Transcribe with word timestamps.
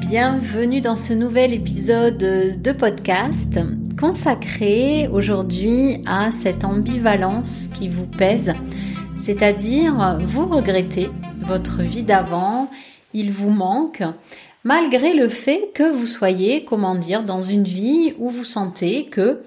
bienvenue 0.00 0.80
dans 0.80 0.96
ce 0.96 1.12
nouvel 1.12 1.54
épisode 1.54 2.18
de 2.18 2.72
podcast 2.72 3.60
consacré 4.00 5.06
aujourd'hui 5.12 6.02
à 6.06 6.32
cette 6.32 6.64
ambivalence 6.64 7.68
qui 7.68 7.88
vous 7.88 8.06
pèse, 8.06 8.52
c'est-à-dire 9.16 10.18
vous 10.24 10.44
regrettez 10.44 11.08
votre 11.38 11.82
vie 11.82 12.02
d'avant, 12.02 12.68
il 13.14 13.30
vous 13.30 13.50
manque, 13.50 14.02
malgré 14.64 15.14
le 15.14 15.28
fait 15.28 15.70
que 15.72 15.88
vous 15.88 16.06
soyez, 16.06 16.64
comment 16.64 16.96
dire, 16.96 17.22
dans 17.22 17.44
une 17.44 17.64
vie 17.64 18.14
où 18.18 18.28
vous 18.28 18.42
sentez 18.42 19.06
que 19.06 19.42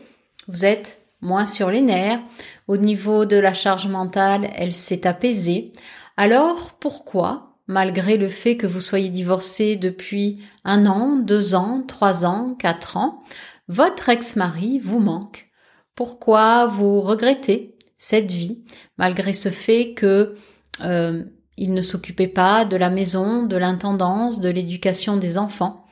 vous 0.47 0.63
êtes 0.63 1.02
moins 1.19 1.47
sur 1.47 1.69
les 1.69 1.81
nerfs, 1.81 2.21
au 2.69 2.77
niveau 2.77 3.25
de 3.25 3.35
la 3.35 3.53
charge 3.53 3.88
mentale, 3.88 4.49
elle 4.55 4.72
s'est 4.72 5.05
apaisée. 5.05 5.73
Alors 6.16 6.72
pourquoi 6.80 7.53
malgré 7.67 8.17
le 8.17 8.30
fait 8.30 8.58
que 8.58 8.67
vous 8.67 8.81
soyez 8.81 9.09
divorcé 9.09 9.75
depuis 9.75 10.42
un 10.64 10.86
an, 10.86 11.17
deux 11.17 11.56
ans, 11.56 11.83
trois 11.88 12.25
ans, 12.25 12.56
quatre 12.56 12.97
ans, 12.97 13.23
votre 13.67 14.09
ex-mari 14.09 14.80
vous 14.80 15.00
manque. 15.00 15.50
Pourquoi 15.95 16.66
vous 16.66 17.02
regrettez 17.02 17.78
cette 17.97 18.31
vie, 18.31 18.64
malgré 18.97 19.34
ce 19.34 19.50
fait 19.50 19.94
que 19.94 20.36
euh, 20.81 21.23
il 21.58 21.73
ne 21.73 21.81
s'occupait 21.81 22.28
pas 22.28 22.66
de 22.66 22.75
la 22.75 22.89
maison, 22.89 23.45
de 23.45 23.58
l'intendance, 23.58 24.39
de 24.39 24.50
l'éducation 24.50 25.17
des 25.17 25.38
enfants? 25.38 25.86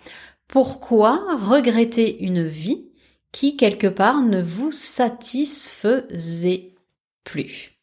Pourquoi 0.47 1.23
regretter 1.35 2.23
une 2.23 2.45
vie 2.45 2.89
qui 3.31 3.55
quelque 3.55 3.87
part 3.87 4.21
ne 4.21 4.41
vous 4.41 4.71
satisfaisait 4.71 6.75
plus? 7.23 7.80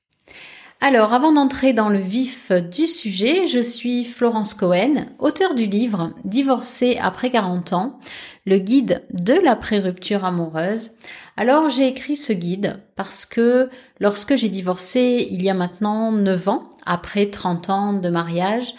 Alors, 0.80 1.12
avant 1.12 1.32
d'entrer 1.32 1.72
dans 1.72 1.88
le 1.88 1.98
vif 1.98 2.52
du 2.52 2.86
sujet, 2.86 3.46
je 3.46 3.58
suis 3.58 4.04
Florence 4.04 4.54
Cohen, 4.54 5.06
auteure 5.18 5.56
du 5.56 5.66
livre 5.66 6.12
Divorcé 6.24 6.96
après 7.00 7.30
40 7.30 7.72
ans, 7.72 7.98
le 8.46 8.58
guide 8.58 9.02
de 9.12 9.32
la 9.32 9.56
pré-rupture 9.56 10.24
amoureuse. 10.24 10.92
Alors, 11.36 11.68
j'ai 11.68 11.88
écrit 11.88 12.14
ce 12.14 12.32
guide 12.32 12.80
parce 12.94 13.26
que 13.26 13.70
lorsque 13.98 14.36
j'ai 14.36 14.48
divorcé 14.48 15.26
il 15.32 15.42
y 15.42 15.50
a 15.50 15.54
maintenant 15.54 16.12
9 16.12 16.48
ans, 16.48 16.70
après 16.86 17.26
30 17.26 17.70
ans 17.70 17.92
de 17.92 18.08
mariage, 18.08 18.72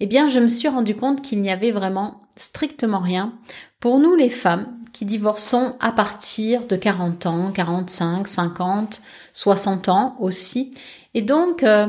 eh 0.00 0.06
bien, 0.06 0.26
je 0.26 0.40
me 0.40 0.48
suis 0.48 0.68
rendu 0.68 0.96
compte 0.96 1.22
qu'il 1.22 1.40
n'y 1.40 1.52
avait 1.52 1.70
vraiment 1.70 2.20
strictement 2.36 2.98
rien 2.98 3.32
pour 3.78 4.00
nous 4.00 4.16
les 4.16 4.28
femmes 4.28 4.66
qui 4.92 5.04
divorçons 5.04 5.76
à 5.80 5.92
partir 5.92 6.66
de 6.66 6.76
40 6.76 7.26
ans, 7.26 7.50
45, 7.52 8.26
50, 8.26 9.02
60 9.32 9.88
ans 9.88 10.16
aussi, 10.20 10.72
et 11.14 11.22
donc, 11.22 11.62
euh, 11.62 11.86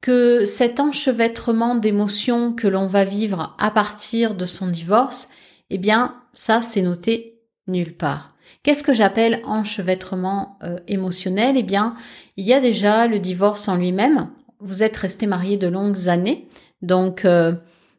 que 0.00 0.44
cet 0.44 0.80
enchevêtrement 0.80 1.74
d'émotions 1.74 2.52
que 2.52 2.66
l'on 2.66 2.86
va 2.86 3.04
vivre 3.04 3.54
à 3.58 3.70
partir 3.70 4.34
de 4.34 4.46
son 4.46 4.68
divorce, 4.68 5.28
eh 5.70 5.78
bien, 5.78 6.16
ça, 6.32 6.60
c'est 6.60 6.82
noté 6.82 7.40
nulle 7.66 7.96
part. 7.96 8.34
Qu'est-ce 8.62 8.82
que 8.82 8.94
j'appelle 8.94 9.42
enchevêtrement 9.44 10.58
euh, 10.62 10.78
émotionnel? 10.88 11.56
Eh 11.56 11.62
bien, 11.62 11.94
il 12.36 12.46
y 12.46 12.54
a 12.54 12.60
déjà 12.60 13.06
le 13.06 13.18
divorce 13.18 13.68
en 13.68 13.76
lui-même. 13.76 14.30
Vous 14.60 14.82
êtes 14.82 14.96
resté 14.96 15.26
marié 15.26 15.56
de 15.58 15.68
longues 15.68 16.08
années, 16.08 16.48
donc 16.80 17.24
euh, 17.24 17.52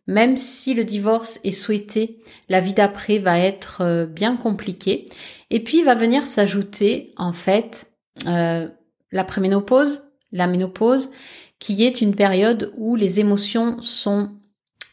même 0.08 0.38
si 0.38 0.74
le 0.74 0.84
divorce 0.84 1.40
est 1.44 1.52
souhaité, 1.52 2.20
la 2.50 2.60
vie 2.60 2.74
d'après 2.74 3.20
va 3.20 3.40
être 3.40 4.06
bien 4.06 4.38
compliquée. 4.38 5.06
Et 5.50 5.64
puis 5.64 5.84
va 5.84 5.96
venir 5.96 6.26
s'ajouter 6.26 7.14
en 7.18 7.34
fait 7.34 7.92
la 8.26 9.24
préménopause, 9.24 10.02
la 10.36 10.48
ménopause, 10.48 11.10
qui 11.60 11.84
est 11.84 12.02
une 12.02 12.14
période 12.14 12.72
où 12.78 12.96
les 12.96 13.20
émotions 13.20 13.82
sont 13.82 14.32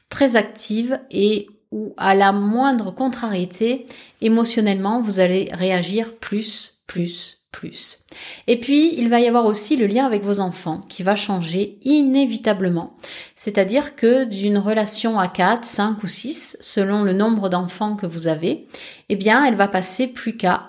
très 0.08 0.36
actives 0.36 0.98
et 1.10 1.48
où 1.70 1.94
à 1.96 2.14
la 2.14 2.32
moindre 2.32 2.90
contrariété, 2.90 3.86
émotionnellement, 4.20 5.00
vous 5.02 5.20
allez 5.20 5.50
réagir 5.52 6.16
plus, 6.16 6.82
plus, 6.86 7.42
plus. 7.50 8.04
Et 8.46 8.60
puis, 8.60 8.94
il 8.98 9.08
va 9.08 9.20
y 9.20 9.26
avoir 9.26 9.46
aussi 9.46 9.76
le 9.76 9.86
lien 9.86 10.04
avec 10.04 10.22
vos 10.22 10.40
enfants 10.40 10.82
qui 10.88 11.02
va 11.02 11.16
changer 11.16 11.78
inévitablement. 11.82 12.96
C'est-à-dire 13.34 13.96
que 13.96 14.24
d'une 14.24 14.58
relation 14.58 15.18
à 15.18 15.28
4, 15.28 15.64
5 15.64 16.02
ou 16.02 16.06
6, 16.06 16.58
selon 16.60 17.02
le 17.02 17.14
nombre 17.14 17.48
d'enfants 17.48 17.96
que 17.96 18.06
vous 18.06 18.26
avez, 18.26 18.68
eh 19.08 19.16
bien, 19.16 19.44
elle 19.44 19.56
va 19.56 19.68
passer 19.68 20.08
plus 20.08 20.36
qu'à 20.36 20.66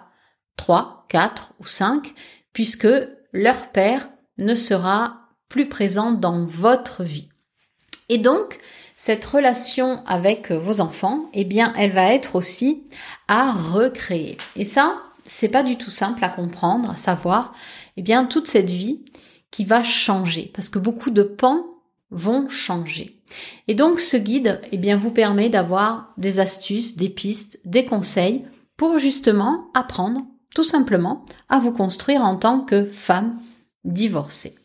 3, 0.56 1.06
4 1.10 1.54
ou 1.60 1.66
5, 1.66 2.14
puisque 2.54 2.88
leur 3.34 3.72
père 3.72 4.10
ne 4.38 4.56
sera 4.56 5.30
plus 5.50 5.70
présente 5.70 6.20
dans 6.20 6.46
votre 6.46 7.04
vie. 7.04 7.30
Et 8.10 8.18
donc, 8.18 8.60
cette 8.96 9.26
relation 9.26 10.04
avec 10.06 10.52
vos 10.52 10.82
enfants, 10.82 11.30
eh 11.34 11.44
bien, 11.44 11.74
elle 11.78 11.92
va 11.92 12.14
être 12.14 12.36
aussi 12.36 12.84
à 13.28 13.52
recréer. 13.52 14.38
Et 14.56 14.64
ça, 14.64 15.02
c'est 15.26 15.50
pas 15.50 15.64
du 15.64 15.78
tout 15.78 15.90
simple 15.90 16.24
à 16.24 16.30
comprendre, 16.30 16.92
à 16.92 16.98
savoir, 16.98 17.54
eh 17.98 18.02
bien, 18.02 18.26
toute 18.26 18.48
cette 18.48 18.70
vie 18.70 19.04
qui 19.52 19.66
va 19.66 19.84
changer, 19.84 20.52
parce 20.54 20.70
que 20.70 20.80
beaucoup 20.80 21.12
de 21.12 21.24
pans 21.24 21.66
vont 22.12 22.50
changer. 22.50 23.22
Et 23.68 23.76
donc, 23.76 24.00
ce 24.00 24.18
guide, 24.18 24.62
eh 24.72 24.78
bien, 24.78 24.98
vous 24.98 25.12
permet 25.12 25.50
d'avoir 25.50 26.14
des 26.18 26.40
astuces, 26.40 26.96
des 26.96 27.10
pistes, 27.10 27.60
des 27.66 27.86
conseils 27.86 28.46
pour 28.78 29.00
justement 29.00 29.70
apprendre, 29.74 30.22
tout 30.56 30.64
simplement, 30.64 31.26
à 31.50 31.60
vous 31.60 31.72
construire 31.72 32.24
en 32.24 32.36
tant 32.36 32.62
que 32.62 32.86
femme 32.86 33.38
divorcée. 33.86 34.56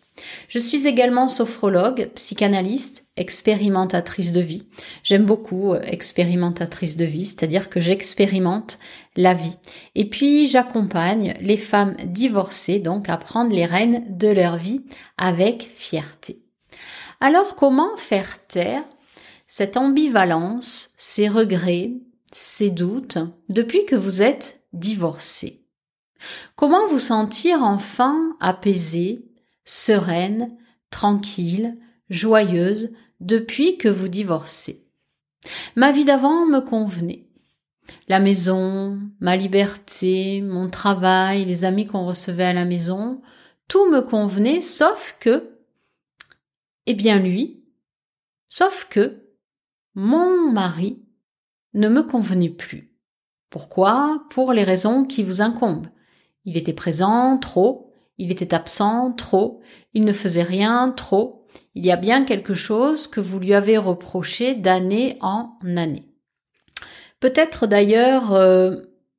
Je 0.49 0.59
suis 0.59 0.87
également 0.87 1.29
sophrologue, 1.29 2.11
psychanalyste, 2.15 3.07
expérimentatrice 3.17 4.33
de 4.33 4.41
vie. 4.41 4.67
J'aime 5.03 5.25
beaucoup 5.25 5.73
euh, 5.73 5.81
expérimentatrice 5.83 6.97
de 6.97 7.05
vie, 7.05 7.27
c'est-à-dire 7.27 7.69
que 7.69 7.81
j'expérimente 7.81 8.79
la 9.17 9.35
vie. 9.35 9.57
Et 9.95 10.09
puis 10.09 10.47
j'accompagne 10.47 11.35
les 11.41 11.57
femmes 11.57 11.97
divorcées 12.05 12.79
donc 12.79 13.09
à 13.09 13.17
prendre 13.17 13.53
les 13.53 13.67
rênes 13.67 14.05
de 14.09 14.29
leur 14.29 14.57
vie 14.57 14.83
avec 15.17 15.69
fierté. 15.75 16.43
Alors 17.21 17.57
comment 17.57 17.97
faire 17.97 18.47
taire 18.47 18.85
cette 19.47 19.77
ambivalence, 19.77 20.91
ces 20.97 21.27
regrets, 21.27 21.93
ces 22.33 22.71
doutes 22.71 23.19
depuis 23.49 23.87
que 23.87 23.97
vous 23.97 24.23
êtes 24.23 24.61
divorcé 24.73 25.65
Comment 26.57 26.87
vous 26.89 26.99
sentir 26.99 27.63
enfin 27.63 28.37
apaisé, 28.41 29.25
sereine, 29.65 30.49
tranquille, 30.91 31.79
joyeuse 32.11 32.91
depuis 33.21 33.79
que 33.79 33.89
vous 33.89 34.09
divorcez? 34.09 34.87
Ma 35.77 35.93
vie 35.93 36.05
d'avant 36.05 36.47
me 36.47 36.61
convenait. 36.61 37.27
La 38.09 38.21
maison, 38.21 39.01
ma 39.21 39.37
liberté, 39.37 40.43
mon 40.43 40.69
travail, 40.69 41.45
les 41.45 41.65
amis 41.65 41.87
qu'on 41.87 42.05
recevait 42.05 42.45
à 42.45 42.53
la 42.53 42.65
maison, 42.65 43.23
tout 43.69 43.91
me 43.91 44.01
convenait 44.01 44.61
sauf 44.61 45.17
que, 45.21 45.51
eh 46.87 46.95
bien 46.95 47.19
lui, 47.19 47.63
sauf 48.49 48.87
que 48.91 49.23
mon 49.95 50.51
mari 50.53 51.03
ne 51.75 51.89
me 51.89 52.03
convenait 52.03 52.51
plus. 52.51 52.91
Pourquoi? 53.51 54.25
Pour 54.31 54.53
les 54.53 54.65
raisons 54.65 55.05
qui 55.05 55.23
vous 55.23 55.41
incombent. 55.41 55.89
Il 56.49 56.57
était 56.57 56.73
présent 56.73 57.37
trop, 57.37 57.93
il 58.17 58.33
était 58.33 58.55
absent 58.55 59.13
trop, 59.13 59.61
il 59.93 60.07
ne 60.07 60.15
faisait 60.15 60.43
rien 60.43 60.91
trop. 60.97 61.45
Il 61.75 61.85
y 61.85 61.93
a 61.93 61.97
bien 61.97 62.25
quelque 62.25 62.55
chose 62.55 63.07
que 63.07 63.21
vous 63.21 63.39
lui 63.39 63.53
avez 63.53 63.77
reproché 63.77 64.55
d'année 64.55 65.19
en 65.21 65.59
année. 65.77 66.07
Peut-être 67.21 67.67
d'ailleurs 67.67 68.33
euh, 68.33 68.77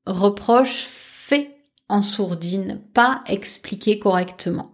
reproche 0.08 0.86
fait 0.88 1.56
en 1.88 2.02
sourdine, 2.02 2.81
pas 2.96 3.24
expliqué 3.28 4.00
correctement. 4.00 4.72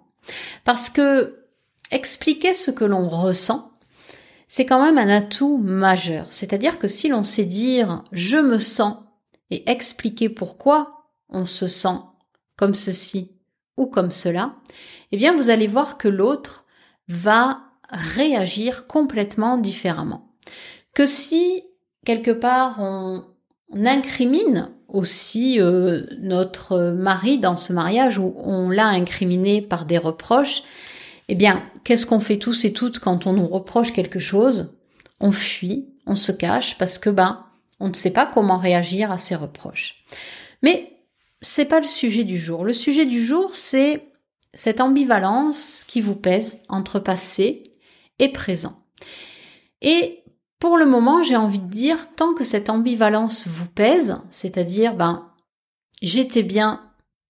Parce 0.63 0.90
que 0.90 1.44
expliquer 1.92 2.54
ce 2.54 2.72
que 2.72 2.86
l'on 2.86 3.10
ressent, 3.10 3.69
c'est 4.48 4.66
quand 4.66 4.81
même 4.81 4.98
un 4.98 5.13
atout 5.13 5.57
majeur. 5.57 6.28
C'est-à-dire 6.30 6.80
que 6.80 6.88
si 6.88 7.10
l'on 7.10 7.25
sait 7.25 7.44
dire 7.44 8.06
je 8.13 8.38
me 8.38 8.60
sens 8.60 8.96
et 9.50 9.69
expliquer 9.69 10.30
pourquoi 10.30 11.10
on 11.28 11.46
se 11.46 11.68
sent 11.68 12.00
comme 12.57 12.75
ceci 12.75 13.31
ou 13.78 13.88
comme 13.88 14.12
cela, 14.12 14.56
eh 15.12 15.18
bien 15.18 15.36
vous 15.36 15.50
allez 15.50 15.68
voir 15.68 15.98
que 15.98 16.07
l'autre 16.07 16.66
va 17.07 17.62
réagir 17.90 18.88
complètement 18.88 19.57
différemment. 19.57 20.34
Que 20.94 21.06
si 21.06 21.63
quelque 22.06 22.31
part 22.31 22.78
on, 22.80 23.24
incrimine 23.74 24.72
aussi 24.88 25.60
euh, 25.60 26.04
notre 26.19 26.92
mari 26.92 27.40
dans 27.40 27.57
ce 27.57 27.74
mariage 27.74 28.19
où 28.19 28.34
on 28.38 28.69
l'a 28.69 28.88
incriminé 28.88 29.62
par 29.62 29.86
des 29.86 29.98
reproches, 29.98 30.63
eh 31.28 31.36
bien 31.36 31.63
qu'est-ce 31.84 32.06
qu'on 32.06 32.19
fait 32.19 32.38
tous 32.38 32.66
et 32.66 32.74
toutes 32.74 33.00
quand 33.00 33.28
on 33.28 33.34
nous 33.34 33.48
reproche 33.48 33.92
quelque 33.92 34.19
chose? 34.19 34.74
On 35.19 35.31
fuit, 35.31 35.90
on 36.06 36.16
se 36.16 36.31
cache 36.31 36.78
parce 36.78 37.00
que 37.00 37.10
ben 37.10 37.46
on 37.80 37.90
ne 37.90 37.94
sait 37.94 38.13
pas 38.13 38.25
comment 38.25 38.57
réagir 38.57 39.12
à 39.12 39.18
ces 39.18 39.36
reproches. 39.36 40.06
Mais 40.62 40.94
c'est 41.41 41.65
pas 41.65 41.79
le 41.79 41.87
sujet 41.87 42.23
du 42.23 42.37
jour. 42.37 42.63
Le 42.63 42.73
sujet 42.73 43.05
du 43.05 43.23
jour, 43.23 43.55
c'est 43.55 44.11
cette 44.53 44.81
ambivalence 44.81 45.83
qui 45.87 46.01
vous 46.01 46.15
pèse 46.15 46.63
entre 46.69 46.99
passé 46.99 47.63
et 48.19 48.29
présent. 48.29 48.83
Et 49.81 50.23
pour 50.59 50.77
le 50.77 50.85
moment, 50.85 51.23
j'ai 51.23 51.35
envie 51.35 51.59
de 51.59 51.69
dire, 51.69 52.15
tant 52.15 52.33
que 52.33 52.43
cette 52.43 52.69
ambivalence 52.69 53.47
vous 53.47 53.67
pèse, 53.67 54.17
c'est-à-dire, 54.29 54.95
ben, 54.95 55.29
j'étais 56.01 56.43
bien 56.43 56.81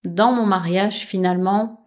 dans 0.03 0.31
mon 0.31 0.45
mariage 0.45 0.99
finalement, 0.99 1.85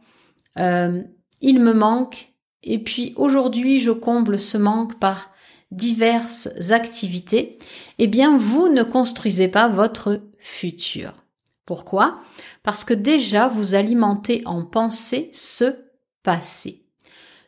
euh, 0.59 1.03
il 1.41 1.61
me 1.61 1.73
manque, 1.73 2.33
et 2.63 2.83
puis 2.83 3.13
aujourd'hui 3.17 3.79
je 3.79 3.93
comble 3.93 4.39
ce 4.39 4.59
manque 4.59 4.99
par 4.99 5.31
diverses 5.71 6.49
activités, 6.73 7.59
eh 7.99 8.07
bien 8.07 8.37
vous 8.37 8.69
ne 8.69 8.83
construisez 8.83 9.49
pas 9.49 9.69
votre 9.69 10.21
futur. 10.39 11.15
Pourquoi? 11.69 12.19
Parce 12.63 12.83
que 12.83 12.95
déjà 12.95 13.49
vous 13.49 13.75
alimentez 13.75 14.41
en 14.47 14.65
pensée 14.65 15.29
ce 15.35 15.77
passé. 16.23 16.87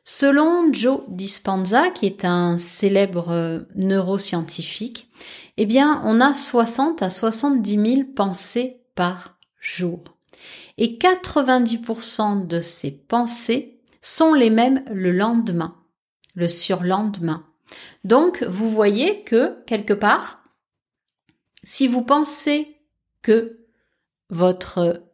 Selon 0.05 0.71
Joe 0.75 1.05
Dispenza, 1.09 1.89
qui 1.89 2.05
est 2.05 2.27
un 2.27 2.59
célèbre 2.59 3.31
euh, 3.31 3.61
neuroscientifique, 3.77 5.09
eh 5.57 5.65
bien, 5.65 6.03
on 6.05 6.21
a 6.21 6.35
60 6.35 7.01
à 7.01 7.09
70 7.09 7.95
000 7.95 8.09
pensées 8.15 8.83
par 8.95 9.39
jour. 9.59 10.05
Et 10.77 10.99
90% 10.99 12.47
de 12.47 12.61
ces 12.61 12.91
pensées 12.91 13.81
sont 14.03 14.35
les 14.35 14.51
mêmes 14.51 14.85
le 14.93 15.13
lendemain, 15.13 15.77
le 16.35 16.49
surlendemain. 16.49 17.47
Donc, 18.05 18.43
vous 18.43 18.69
voyez 18.69 19.25
que, 19.25 19.65
quelque 19.65 19.95
part, 19.95 20.43
si 21.65 21.89
vous 21.89 22.03
pensez 22.03 22.77
que 23.23 23.60
votre 24.31 25.05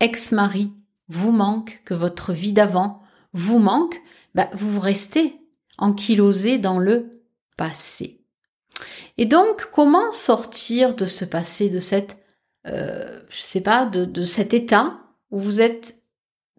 ex-mari 0.00 0.72
vous 1.08 1.32
manque, 1.32 1.82
que 1.84 1.94
votre 1.94 2.32
vie 2.32 2.52
d'avant 2.52 3.02
vous 3.32 3.58
manque, 3.58 4.00
bah, 4.34 4.50
vous 4.52 4.80
restez 4.80 5.40
ankylosé 5.78 6.58
dans 6.58 6.78
le 6.78 7.10
passé. 7.56 8.20
Et 9.16 9.26
donc, 9.26 9.68
comment 9.72 10.12
sortir 10.12 10.94
de 10.94 11.06
ce 11.06 11.24
passé, 11.24 11.70
de 11.70 11.78
cette, 11.78 12.16
euh, 12.66 13.20
je 13.28 13.42
sais 13.42 13.60
pas, 13.60 13.86
de, 13.86 14.24
cet 14.24 14.54
état 14.54 14.98
où 15.30 15.40
vous 15.40 15.60
êtes 15.60 15.96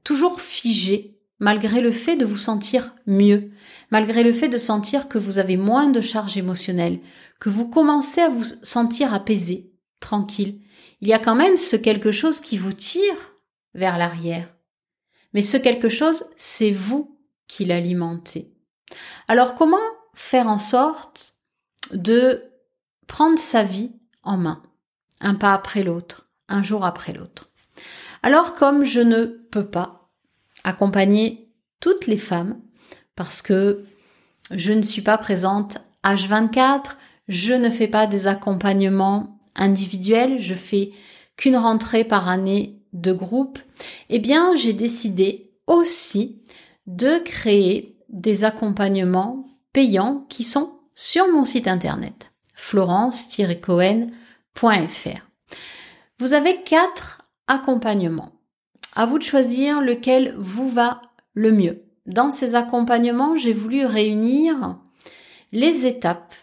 toujours 0.03 0.39
figé, 0.39 1.19
malgré 1.39 1.81
le 1.81 1.91
fait 1.91 2.15
de 2.15 2.25
vous 2.25 2.37
sentir 2.37 2.95
mieux, 3.05 3.51
malgré 3.91 4.23
le 4.23 4.31
fait 4.31 4.47
de 4.47 4.57
sentir 4.57 5.09
que 5.09 5.17
vous 5.17 5.37
avez 5.37 5.57
moins 5.57 5.89
de 5.89 6.01
charge 6.01 6.37
émotionnelle, 6.37 6.99
que 7.39 7.49
vous 7.49 7.67
commencez 7.67 8.21
à 8.21 8.29
vous 8.29 8.43
sentir 8.43 9.13
apaisé, 9.13 9.73
tranquille. 9.99 10.61
Il 11.01 11.07
y 11.07 11.13
a 11.13 11.19
quand 11.19 11.35
même 11.35 11.57
ce 11.57 11.75
quelque 11.75 12.11
chose 12.11 12.41
qui 12.41 12.57
vous 12.57 12.73
tire 12.73 13.33
vers 13.73 13.97
l'arrière. 13.97 14.47
Mais 15.33 15.41
ce 15.41 15.57
quelque 15.57 15.89
chose, 15.89 16.25
c'est 16.37 16.71
vous 16.71 17.19
qui 17.47 17.65
l'alimentait. 17.65 18.51
Alors 19.27 19.55
comment 19.55 19.77
faire 20.13 20.47
en 20.47 20.57
sorte 20.57 21.35
de 21.91 22.43
prendre 23.07 23.37
sa 23.37 23.63
vie 23.63 23.91
en 24.23 24.37
main, 24.37 24.63
un 25.19 25.35
pas 25.35 25.53
après 25.53 25.83
l'autre, 25.83 26.29
un 26.47 26.63
jour 26.63 26.85
après 26.85 27.13
l'autre? 27.13 27.51
Alors 28.23 28.55
comme 28.55 28.85
je 28.85 29.01
ne 29.01 29.25
peux 29.25 29.67
pas 29.67 30.09
accompagner 30.63 31.51
toutes 31.79 32.07
les 32.07 32.17
femmes, 32.17 32.59
parce 33.15 33.41
que 33.41 33.83
je 34.51 34.73
ne 34.73 34.81
suis 34.81 35.01
pas 35.01 35.17
présente 35.17 35.77
H24, 36.03 36.95
je 37.27 37.53
ne 37.53 37.69
fais 37.69 37.87
pas 37.87 38.07
des 38.07 38.27
accompagnements 38.27 39.34
individuels, 39.55 40.39
je 40.39 40.55
fais 40.55 40.91
qu'une 41.37 41.57
rentrée 41.57 42.03
par 42.03 42.29
année 42.29 42.79
de 42.93 43.11
groupe, 43.11 43.59
eh 44.09 44.19
bien 44.19 44.53
j'ai 44.55 44.73
décidé 44.73 45.51
aussi 45.67 46.41
de 46.87 47.19
créer 47.19 47.95
des 48.09 48.43
accompagnements 48.43 49.45
payants 49.73 50.25
qui 50.29 50.43
sont 50.43 50.79
sur 50.93 51.27
mon 51.27 51.45
site 51.45 51.67
internet 51.67 52.31
florence-cohen.fr. 52.53 55.29
Vous 56.19 56.33
avez 56.33 56.61
quatre 56.63 57.21
accompagnements. 57.47 58.31
À 58.95 59.05
vous 59.05 59.19
de 59.19 59.23
choisir 59.23 59.81
lequel 59.81 60.33
vous 60.37 60.69
va 60.69 61.01
le 61.33 61.51
mieux. 61.51 61.83
Dans 62.05 62.31
ces 62.31 62.55
accompagnements, 62.55 63.35
j'ai 63.35 63.51
voulu 63.51 63.85
réunir 63.85 64.77
les 65.51 65.85
étapes 65.85 66.33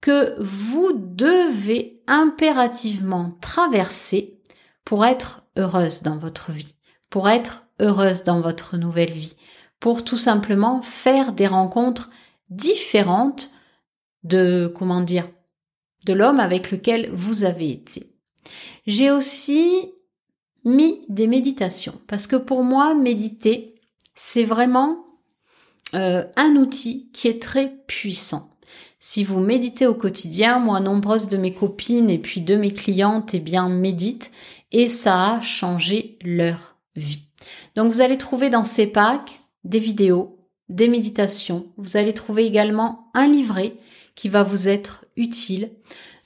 que 0.00 0.34
vous 0.40 0.92
devez 0.94 1.91
impérativement 2.06 3.36
traverser 3.40 4.38
pour 4.84 5.04
être 5.04 5.44
heureuse 5.56 6.02
dans 6.02 6.16
votre 6.16 6.52
vie, 6.52 6.74
pour 7.10 7.28
être 7.28 7.66
heureuse 7.80 8.24
dans 8.24 8.40
votre 8.40 8.76
nouvelle 8.76 9.10
vie, 9.10 9.36
pour 9.80 10.04
tout 10.04 10.16
simplement 10.16 10.82
faire 10.82 11.32
des 11.32 11.46
rencontres 11.46 12.10
différentes 12.50 13.50
de, 14.22 14.72
comment 14.74 15.00
dire, 15.00 15.28
de 16.06 16.12
l'homme 16.12 16.40
avec 16.40 16.70
lequel 16.70 17.10
vous 17.12 17.44
avez 17.44 17.70
été. 17.70 18.14
J'ai 18.86 19.10
aussi 19.10 19.92
mis 20.64 21.04
des 21.08 21.26
méditations 21.26 22.00
parce 22.06 22.26
que 22.26 22.36
pour 22.36 22.62
moi, 22.62 22.94
méditer, 22.94 23.80
c'est 24.14 24.44
vraiment 24.44 25.04
euh, 25.94 26.24
un 26.36 26.56
outil 26.56 27.10
qui 27.12 27.28
est 27.28 27.40
très 27.40 27.76
puissant. 27.86 28.51
Si 29.04 29.24
vous 29.24 29.40
méditez 29.40 29.88
au 29.88 29.94
quotidien, 29.94 30.60
moi, 30.60 30.78
nombreuses 30.78 31.28
de 31.28 31.36
mes 31.36 31.52
copines 31.52 32.08
et 32.08 32.18
puis 32.18 32.40
de 32.40 32.54
mes 32.54 32.72
clientes, 32.72 33.34
eh 33.34 33.40
bien, 33.40 33.68
méditent 33.68 34.30
et 34.70 34.86
ça 34.86 35.34
a 35.34 35.40
changé 35.40 36.18
leur 36.22 36.76
vie. 36.94 37.24
Donc, 37.74 37.90
vous 37.90 38.00
allez 38.00 38.16
trouver 38.16 38.48
dans 38.48 38.62
ces 38.62 38.86
packs 38.86 39.40
des 39.64 39.80
vidéos, 39.80 40.38
des 40.68 40.86
méditations. 40.86 41.66
Vous 41.78 41.96
allez 41.96 42.14
trouver 42.14 42.46
également 42.46 43.10
un 43.12 43.26
livret 43.26 43.74
qui 44.14 44.28
va 44.28 44.44
vous 44.44 44.68
être 44.68 45.04
utile. 45.16 45.72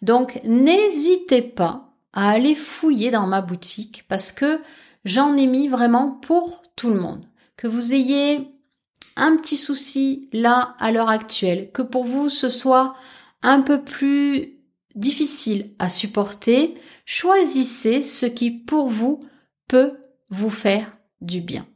Donc 0.03 0.41
n'hésitez 0.45 1.41
pas 1.41 1.95
à 2.13 2.31
aller 2.31 2.55
fouiller 2.55 3.11
dans 3.11 3.27
ma 3.27 3.41
boutique 3.41 4.05
parce 4.07 4.33
que 4.33 4.61
j'en 5.07 5.35
ai 5.37 5.47
mis 5.47 5.69
vraiment 5.69 6.11
pour 6.11 6.63
tout 6.77 6.91
le 6.91 7.01
monde. 7.01 7.25
Que 7.57 7.69
vous 7.69 7.95
ayez 7.95 8.51
un 9.17 9.37
petit 9.37 9.57
souci 9.57 10.29
là 10.33 10.77
à 10.79 10.93
l'heure 10.93 11.09
actuelle, 11.09 11.71
que 11.73 11.83
pour 11.83 12.05
vous 12.05 12.29
ce 12.29 12.49
soit 12.49 12.95
un 13.43 13.61
peu 13.61 13.83
plus 13.83 14.59
difficile 14.95 15.73
à 15.79 15.89
supporter, 15.89 16.75
choisissez 17.05 18.03
ce 18.03 18.27
qui 18.27 18.51
pour 18.51 18.89
vous 18.89 19.21
peut 19.69 19.95
vous 20.31 20.51
faire 20.51 20.97
du 21.21 21.41
bien. 21.41 21.67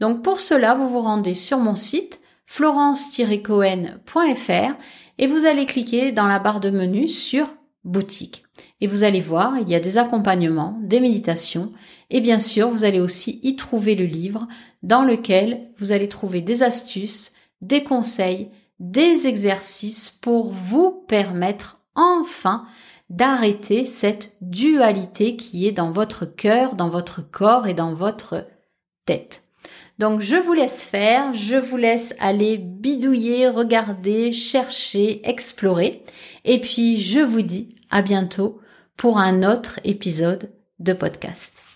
Donc 0.00 0.22
pour 0.22 0.40
cela, 0.40 0.74
vous 0.74 0.88
vous 0.88 1.00
rendez 1.00 1.34
sur 1.34 1.58
mon 1.58 1.74
site 1.74 2.20
florence-cohen.fr 2.46 4.74
et 5.18 5.26
vous 5.26 5.44
allez 5.44 5.66
cliquer 5.66 6.12
dans 6.12 6.26
la 6.26 6.38
barre 6.38 6.60
de 6.60 6.70
menu 6.70 7.06
sur 7.06 7.54
boutique. 7.84 8.44
Et 8.80 8.86
vous 8.86 9.04
allez 9.04 9.20
voir, 9.20 9.58
il 9.58 9.68
y 9.68 9.74
a 9.74 9.80
des 9.80 9.98
accompagnements, 9.98 10.78
des 10.82 11.00
méditations 11.00 11.72
et 12.10 12.20
bien 12.20 12.40
sûr, 12.40 12.70
vous 12.70 12.84
allez 12.84 13.00
aussi 13.00 13.40
y 13.42 13.56
trouver 13.56 13.94
le 13.94 14.04
livre 14.04 14.48
dans 14.82 15.02
lequel 15.02 15.70
vous 15.78 15.92
allez 15.92 16.08
trouver 16.08 16.40
des 16.40 16.62
astuces, 16.62 17.32
des 17.60 17.84
conseils, 17.84 18.50
des 18.78 19.26
exercices 19.26 20.10
pour 20.10 20.52
vous 20.52 21.04
permettre 21.06 21.80
enfin 21.94 22.64
d'arrêter 23.10 23.84
cette 23.84 24.36
dualité 24.40 25.36
qui 25.36 25.66
est 25.66 25.72
dans 25.72 25.92
votre 25.92 26.24
cœur, 26.24 26.74
dans 26.74 26.88
votre 26.88 27.28
corps 27.28 27.66
et 27.66 27.74
dans 27.74 27.94
votre 27.94 28.46
tête. 29.04 29.42
Donc 29.98 30.20
je 30.20 30.36
vous 30.36 30.54
laisse 30.54 30.84
faire, 30.84 31.34
je 31.34 31.56
vous 31.56 31.76
laisse 31.76 32.14
aller 32.20 32.56
bidouiller, 32.56 33.48
regarder, 33.48 34.32
chercher, 34.32 35.20
explorer. 35.28 36.02
Et 36.44 36.58
puis 36.58 36.96
je 36.96 37.20
vous 37.20 37.42
dis 37.42 37.74
à 37.90 38.00
bientôt 38.00 38.60
pour 38.96 39.18
un 39.18 39.42
autre 39.42 39.78
épisode 39.84 40.50
de 40.78 40.94
podcast. 40.94 41.69